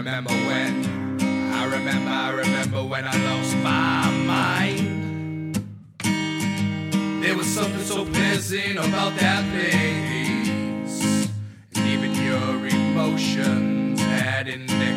remember 0.00 0.32
when, 0.32 1.20
I 1.52 1.64
remember, 1.66 2.10
I 2.10 2.30
remember 2.30 2.82
when 2.82 3.04
I 3.04 3.14
lost 3.28 3.54
my 3.56 4.10
mind. 4.24 5.62
There 7.22 7.36
was 7.36 7.46
something 7.46 7.82
so 7.82 8.06
pleasant 8.06 8.78
about 8.78 9.14
that 9.18 9.44
place, 9.52 11.28
and 11.74 11.86
even 11.86 12.14
your 12.14 12.66
emotions 12.66 14.00
had 14.00 14.48
in 14.48 14.66
there. 14.66 14.89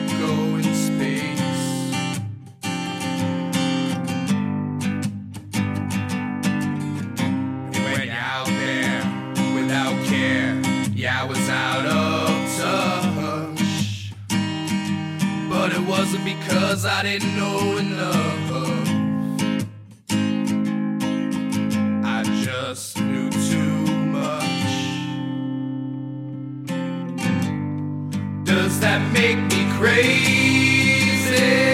Because 16.73 16.87
I 16.87 17.03
didn't 17.03 17.37
know 17.37 17.77
enough. 17.77 18.51
I 22.03 22.23
just 22.43 22.99
knew 22.99 23.29
too 23.29 23.95
much. 24.07 24.73
Does 28.43 28.79
that 28.79 29.07
make 29.13 29.37
me 29.37 29.71
crazy? 29.77 31.72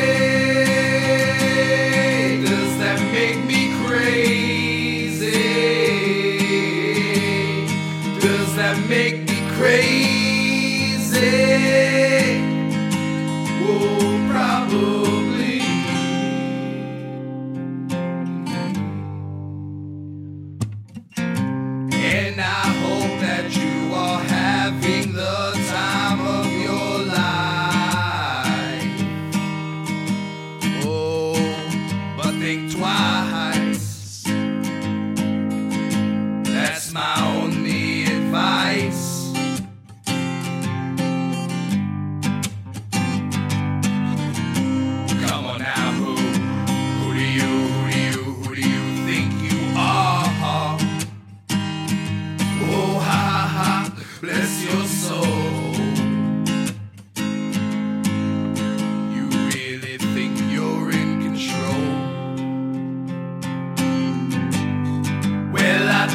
Think 32.98 33.49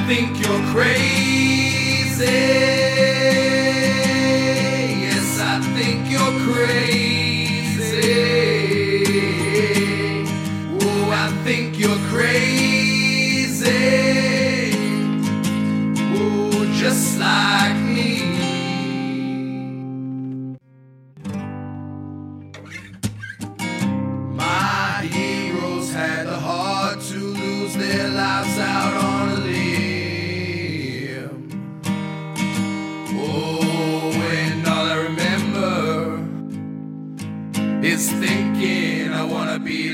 think 0.06 0.38
you're 0.38 0.64
crazy. 0.72 2.24
Yes, 5.04 5.40
I 5.40 5.60
think 5.76 6.10
you're 6.10 6.38
crazy. 6.44 7.94
Oh, 10.80 11.10
I 11.10 11.28
think 11.44 11.78
you're 11.78 12.02
crazy. 12.10 12.43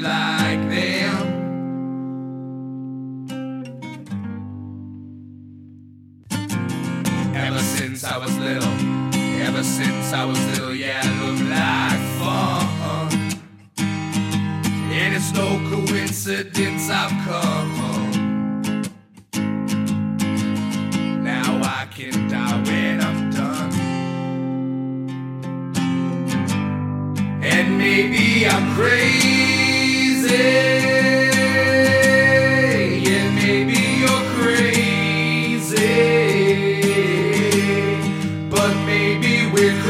like 0.01 0.61
them. 0.71 1.27
Ever 7.35 7.59
since 7.59 8.05
I 8.05 8.17
was 8.17 8.37
little, 8.39 8.73
ever 9.43 9.63
since 9.63 10.13
I 10.13 10.25
was 10.25 10.39
little, 10.47 10.75
yeah, 10.75 11.03
I 11.03 11.11
look 11.23 11.41
like 11.49 12.01
fun. 12.19 13.09
And 14.91 15.15
it's 15.15 15.33
no 15.33 15.59
coincidence 15.69 16.89
I've 16.91 17.11
come 17.27 17.71
home. 17.81 18.83
Now 21.23 21.61
I 21.63 21.87
can 21.91 22.29
die 22.29 22.63
when 22.63 23.01
I'm 23.01 23.31
done. 23.31 23.73
And 27.43 27.77
maybe 27.77 28.47
I'm 28.47 28.75
crazy 28.75 29.50
maybe 33.35 33.79
you're 34.01 34.25
crazy. 34.37 35.77
But 38.49 38.75
maybe 38.87 39.51
we're 39.53 39.77
crazy. 39.83 39.90